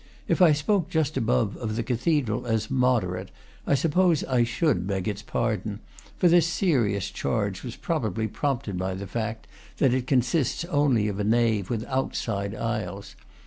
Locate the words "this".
6.27-6.47